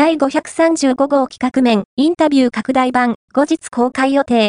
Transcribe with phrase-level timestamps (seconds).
[0.00, 4.48] 第535号企画面、インタビュー拡大版、後日公開予定。